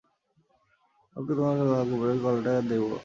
ওকে 1.15 1.31
তোমার 1.37 1.53
সেই 1.57 1.67
লালপেড়ে 1.67 1.97
কলের 2.01 2.19
কাপড়টা 2.23 2.51
দেব। 2.69 2.83